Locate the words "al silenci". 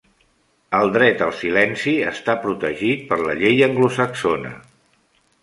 1.25-1.93